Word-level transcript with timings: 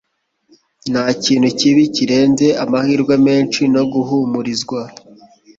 Ntakintu 0.91 1.47
kibi 1.59 1.83
kirenze 1.95 2.47
amahirwe 2.63 3.13
menshi 3.27 3.61
no 3.73 3.83
guhumurizwa. 3.91 4.81